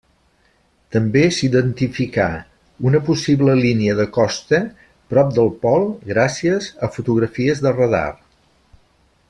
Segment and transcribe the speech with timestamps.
[0.93, 2.25] També s'identificà
[2.91, 4.63] una possible línia de costa
[5.15, 8.07] prop del pol gràcies a fotografies de radar.